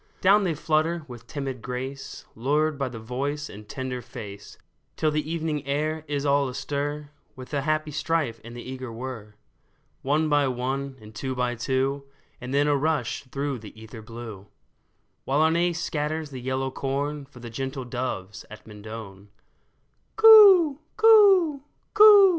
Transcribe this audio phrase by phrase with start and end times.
[0.19, 4.57] Down they flutter with timid grace, Lured by the voice and the tender face,
[4.97, 9.35] Till the evening air is all astir With the happy strife and the eager whir.
[10.01, 12.05] One by one, and two by two,
[12.41, 14.47] And then a rush through the ether blue;
[15.25, 19.29] While Arne scatters the yellow corn For the gentle doves at Mendon.
[20.15, 20.79] '* Coo!
[20.97, 21.61] coo!
[21.93, 22.29] coo